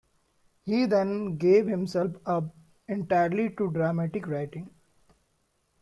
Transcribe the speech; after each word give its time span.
He 0.63 0.87
then 0.87 1.37
gave 1.37 1.67
himself 1.67 2.15
up 2.25 2.55
entirely 2.87 3.51
to 3.51 3.69
dramatic 3.69 4.25
writing. 4.25 4.71